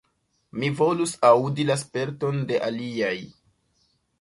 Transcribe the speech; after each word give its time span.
Mi 0.61 0.69
volus 0.79 1.13
aŭdi 1.29 1.67
la 1.71 1.77
sperton 1.81 2.43
de 2.53 2.61
aliaj. 2.71 3.17